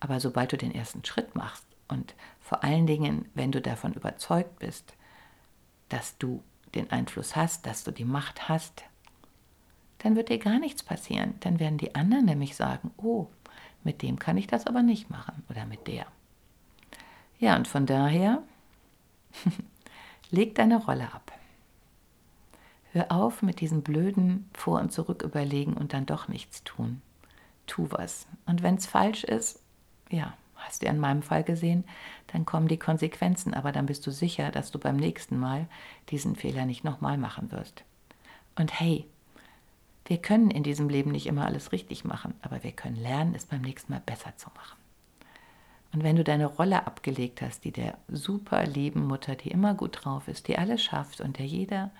Aber 0.00 0.20
sobald 0.20 0.52
du 0.52 0.56
den 0.56 0.74
ersten 0.74 1.04
Schritt 1.04 1.34
machst, 1.34 1.64
und 1.90 2.14
vor 2.40 2.64
allen 2.64 2.86
Dingen, 2.86 3.28
wenn 3.34 3.52
du 3.52 3.60
davon 3.60 3.92
überzeugt 3.92 4.58
bist, 4.58 4.94
dass 5.88 6.18
du 6.18 6.42
den 6.74 6.90
Einfluss 6.90 7.36
hast, 7.36 7.66
dass 7.66 7.84
du 7.84 7.90
die 7.90 8.04
Macht 8.04 8.48
hast, 8.48 8.84
dann 9.98 10.16
wird 10.16 10.28
dir 10.28 10.38
gar 10.38 10.58
nichts 10.58 10.82
passieren. 10.82 11.34
Dann 11.40 11.60
werden 11.60 11.78
die 11.78 11.94
anderen 11.94 12.24
nämlich 12.24 12.56
sagen, 12.56 12.90
oh, 12.96 13.26
mit 13.84 14.02
dem 14.02 14.18
kann 14.18 14.36
ich 14.36 14.46
das 14.46 14.66
aber 14.66 14.82
nicht 14.82 15.10
machen 15.10 15.44
oder 15.48 15.66
mit 15.66 15.86
der. 15.86 16.06
Ja, 17.38 17.56
und 17.56 17.68
von 17.68 17.86
daher, 17.86 18.42
leg 20.30 20.54
deine 20.54 20.76
Rolle 20.84 21.12
ab. 21.12 21.32
Hör 22.92 23.12
auf 23.12 23.42
mit 23.42 23.60
diesem 23.60 23.82
blöden 23.82 24.50
Vor- 24.52 24.80
und 24.80 24.92
Zurück 24.92 25.22
überlegen 25.22 25.74
und 25.74 25.92
dann 25.92 26.06
doch 26.06 26.28
nichts 26.28 26.64
tun. 26.64 27.02
Tu 27.66 27.86
was. 27.90 28.26
Und 28.46 28.62
wenn 28.62 28.74
es 28.74 28.86
falsch 28.86 29.22
ist, 29.22 29.60
ja, 30.10 30.34
hast 30.60 30.82
du 30.82 30.86
ja 30.86 30.92
in 30.92 30.98
meinem 30.98 31.22
Fall 31.22 31.44
gesehen, 31.44 31.84
dann 32.28 32.44
kommen 32.46 32.68
die 32.68 32.78
Konsequenzen, 32.78 33.54
aber 33.54 33.72
dann 33.72 33.86
bist 33.86 34.06
du 34.06 34.10
sicher, 34.10 34.50
dass 34.50 34.70
du 34.70 34.78
beim 34.78 34.96
nächsten 34.96 35.38
Mal 35.38 35.66
diesen 36.10 36.36
Fehler 36.36 36.66
nicht 36.66 36.84
nochmal 36.84 37.18
machen 37.18 37.50
wirst. 37.52 37.84
Und 38.56 38.78
hey, 38.78 39.06
wir 40.06 40.18
können 40.18 40.50
in 40.50 40.62
diesem 40.62 40.88
Leben 40.88 41.12
nicht 41.12 41.26
immer 41.26 41.46
alles 41.46 41.72
richtig 41.72 42.04
machen, 42.04 42.34
aber 42.42 42.62
wir 42.64 42.72
können 42.72 42.96
lernen, 42.96 43.34
es 43.34 43.46
beim 43.46 43.62
nächsten 43.62 43.92
Mal 43.92 44.02
besser 44.04 44.36
zu 44.36 44.50
machen. 44.56 44.76
Und 45.92 46.04
wenn 46.04 46.16
du 46.16 46.24
deine 46.24 46.46
Rolle 46.46 46.86
abgelegt 46.86 47.42
hast, 47.42 47.64
die 47.64 47.72
der 47.72 47.98
super 48.08 48.64
lieben 48.64 49.06
Mutter, 49.06 49.34
die 49.34 49.50
immer 49.50 49.74
gut 49.74 50.04
drauf 50.04 50.28
ist, 50.28 50.46
die 50.48 50.58
alles 50.58 50.82
schafft 50.82 51.20
und 51.20 51.38
der 51.38 51.46
jeder 51.46 51.90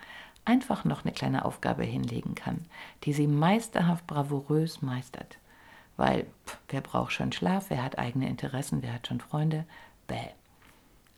einfach 0.44 0.84
noch 0.84 1.04
eine 1.04 1.12
kleine 1.12 1.44
Aufgabe 1.44 1.84
hinlegen 1.84 2.34
kann, 2.34 2.64
die 3.04 3.12
sie 3.12 3.26
meisterhaft 3.26 4.06
bravourös 4.06 4.82
meistert, 4.82 5.38
weil 6.00 6.24
pff, 6.46 6.58
wer 6.70 6.80
braucht 6.80 7.12
schon 7.12 7.30
Schlaf, 7.30 7.66
wer 7.68 7.84
hat 7.84 7.98
eigene 7.98 8.28
Interessen, 8.28 8.82
wer 8.82 8.94
hat 8.94 9.06
schon 9.06 9.20
Freunde? 9.20 9.64
Bäh. 10.08 10.30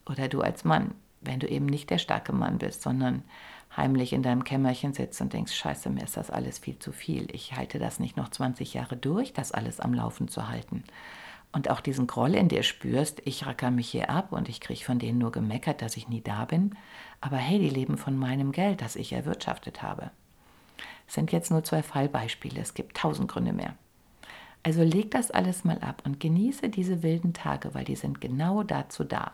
Oder 0.04 0.28
du 0.28 0.42
als 0.42 0.64
Mann, 0.64 0.94
wenn 1.20 1.40
du 1.40 1.48
eben 1.48 1.66
nicht 1.66 1.88
der 1.88 1.98
starke 1.98 2.32
Mann 2.32 2.58
bist, 2.58 2.82
sondern 2.82 3.22
heimlich 3.76 4.12
in 4.12 4.22
deinem 4.22 4.44
Kämmerchen 4.44 4.92
sitzt 4.92 5.20
und 5.20 5.32
denkst, 5.32 5.54
scheiße, 5.54 5.88
mir 5.88 6.04
ist 6.04 6.16
das 6.16 6.30
alles 6.30 6.58
viel 6.58 6.78
zu 6.78 6.92
viel. 6.92 7.28
Ich 7.32 7.56
halte 7.56 7.78
das 7.78 8.00
nicht 8.00 8.16
noch 8.16 8.28
20 8.28 8.74
Jahre 8.74 8.96
durch, 8.96 9.32
das 9.32 9.52
alles 9.52 9.80
am 9.80 9.94
Laufen 9.94 10.28
zu 10.28 10.48
halten. 10.48 10.84
Und 11.52 11.70
auch 11.70 11.80
diesen 11.80 12.06
Groll 12.06 12.34
in 12.34 12.48
dir 12.48 12.62
spürst, 12.62 13.22
ich 13.24 13.46
racker 13.46 13.70
mich 13.70 13.88
hier 13.88 14.10
ab 14.10 14.32
und 14.32 14.48
ich 14.48 14.60
kriege 14.60 14.84
von 14.84 14.98
denen 14.98 15.18
nur 15.18 15.32
gemeckert, 15.32 15.82
dass 15.82 15.96
ich 15.96 16.08
nie 16.08 16.22
da 16.22 16.46
bin. 16.46 16.74
Aber 17.20 17.36
hey, 17.36 17.58
die 17.58 17.70
leben 17.70 17.98
von 17.98 18.16
meinem 18.16 18.52
Geld, 18.52 18.80
das 18.80 18.96
ich 18.96 19.12
erwirtschaftet 19.12 19.82
habe. 19.82 20.10
Es 21.06 21.14
sind 21.14 21.30
jetzt 21.30 21.50
nur 21.50 21.62
zwei 21.62 21.82
Fallbeispiele, 21.82 22.60
es 22.60 22.74
gibt 22.74 22.96
tausend 22.96 23.30
Gründe 23.30 23.52
mehr. 23.52 23.76
Also 24.62 24.82
leg 24.82 25.10
das 25.10 25.30
alles 25.30 25.64
mal 25.64 25.78
ab 25.78 26.02
und 26.04 26.20
genieße 26.20 26.68
diese 26.68 27.02
wilden 27.02 27.32
Tage, 27.32 27.74
weil 27.74 27.84
die 27.84 27.96
sind 27.96 28.20
genau 28.20 28.62
dazu 28.62 29.02
da, 29.02 29.32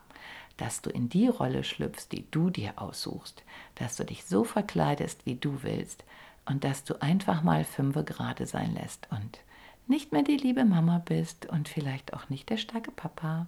dass 0.57 0.81
du 0.81 0.91
in 0.91 1.09
die 1.09 1.29
Rolle 1.29 1.65
schlüpfst, 1.65 2.09
die 2.13 2.25
du 2.31 2.51
dir 2.51 2.81
aussuchst, 2.81 3.43
dass 3.75 3.97
du 3.97 4.05
dich 4.05 4.25
so 4.25 4.45
verkleidest, 4.45 5.27
wie 5.27 5.35
du 5.35 5.63
willst 5.63 6.05
und 6.47 6.65
dass 6.65 6.85
du 6.85 7.01
einfach 7.03 7.43
mal 7.43 7.65
fünfe 7.65 8.05
gerade 8.05 8.47
sein 8.47 8.75
lässt 8.75 9.07
und 9.11 9.41
nicht 9.87 10.13
mehr 10.13 10.23
die 10.23 10.37
liebe 10.37 10.65
Mama 10.65 10.99
bist 10.99 11.47
und 11.47 11.69
vielleicht 11.69 12.15
auch 12.15 12.29
nicht 12.29 12.49
der 12.51 12.57
starke 12.57 12.91
Papa 12.91 13.47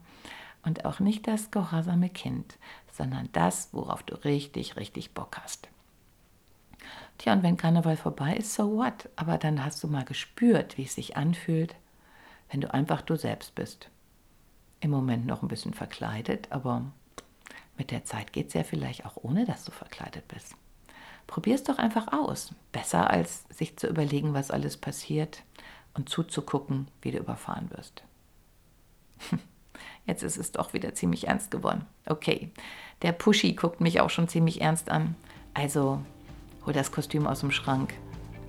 und 0.62 0.84
auch 0.84 1.00
nicht 1.00 1.26
das 1.26 1.50
gehorsame 1.50 2.10
Kind, 2.10 2.56
sondern 2.92 3.28
das, 3.32 3.70
worauf 3.72 4.02
du 4.02 4.14
richtig, 4.24 4.76
richtig 4.76 5.12
Bock 5.12 5.38
hast. 5.42 5.68
Tja, 7.20 7.34
und 7.34 7.42
wenn 7.42 7.58
Karneval 7.58 7.98
vorbei 7.98 8.36
ist, 8.36 8.54
so 8.54 8.78
what? 8.78 9.10
Aber 9.14 9.36
dann 9.36 9.62
hast 9.62 9.82
du 9.82 9.88
mal 9.88 10.06
gespürt, 10.06 10.78
wie 10.78 10.84
es 10.84 10.94
sich 10.94 11.18
anfühlt, 11.18 11.76
wenn 12.50 12.62
du 12.62 12.72
einfach 12.72 13.02
du 13.02 13.14
selbst 13.14 13.54
bist. 13.54 13.90
Im 14.80 14.90
Moment 14.90 15.26
noch 15.26 15.42
ein 15.42 15.48
bisschen 15.48 15.74
verkleidet, 15.74 16.50
aber 16.50 16.90
mit 17.76 17.90
der 17.90 18.06
Zeit 18.06 18.32
geht 18.32 18.48
es 18.48 18.54
ja 18.54 18.62
vielleicht 18.62 19.04
auch 19.04 19.18
ohne, 19.18 19.44
dass 19.44 19.66
du 19.66 19.70
verkleidet 19.70 20.26
bist. 20.28 20.56
Probier 21.26 21.56
es 21.56 21.62
doch 21.62 21.76
einfach 21.76 22.10
aus. 22.10 22.54
Besser 22.72 23.10
als 23.10 23.44
sich 23.50 23.76
zu 23.76 23.86
überlegen, 23.86 24.32
was 24.32 24.50
alles 24.50 24.78
passiert 24.78 25.42
und 25.92 26.08
zuzugucken, 26.08 26.88
wie 27.02 27.10
du 27.10 27.18
überfahren 27.18 27.70
wirst. 27.70 28.02
Jetzt 30.06 30.22
ist 30.22 30.38
es 30.38 30.52
doch 30.52 30.72
wieder 30.72 30.94
ziemlich 30.94 31.28
ernst 31.28 31.50
geworden. 31.50 31.84
Okay, 32.06 32.50
der 33.02 33.12
Pushy 33.12 33.52
guckt 33.52 33.82
mich 33.82 34.00
auch 34.00 34.08
schon 34.08 34.26
ziemlich 34.26 34.62
ernst 34.62 34.90
an. 34.90 35.16
Also 35.52 36.00
hol 36.66 36.72
das 36.72 36.92
Kostüm 36.92 37.26
aus 37.26 37.40
dem 37.40 37.50
Schrank, 37.50 37.94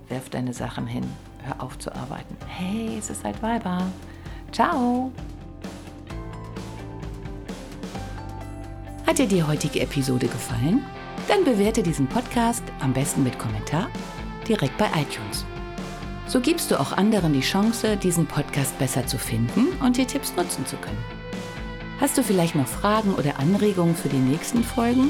werf 0.10 0.30
deine 0.30 0.54
Sachen 0.54 0.88
hin, 0.88 1.06
hör 1.44 1.62
auf 1.62 1.80
zu 1.80 1.94
arbeiten. 1.96 2.36
Hey, 2.48 2.98
es 2.98 3.10
ist 3.10 3.24
halt 3.24 3.42
Weiber. 3.42 3.86
Ciao. 4.52 5.12
Hat 9.08 9.18
dir 9.18 9.28
die 9.28 9.44
heutige 9.44 9.82
Episode 9.82 10.28
gefallen? 10.28 10.86
Dann 11.28 11.44
bewerte 11.44 11.84
diesen 11.84 12.08
Podcast 12.08 12.64
am 12.80 12.94
besten 12.94 13.24
mit 13.24 13.38
Kommentar 13.38 13.90
direkt 14.48 14.78
bei 14.78 14.88
iTunes. 14.88 15.46
So 16.28 16.40
gibst 16.40 16.72
du 16.72 16.80
auch 16.80 16.94
anderen 16.94 17.34
die 17.34 17.42
Chance, 17.42 17.98
diesen 17.98 18.26
Podcast 18.26 18.78
besser 18.80 19.06
zu 19.06 19.18
finden 19.18 19.68
und 19.82 19.98
die 19.98 20.06
Tipps 20.06 20.36
nutzen 20.36 20.66
zu 20.66 20.78
können. 20.78 21.04
Hast 22.00 22.18
du 22.18 22.24
vielleicht 22.24 22.56
noch 22.56 22.68
Fragen 22.68 23.14
oder 23.14 23.38
Anregungen 23.38 23.96
für 23.96 24.10
die 24.10 24.18
nächsten 24.18 24.64
Folgen? 24.64 25.10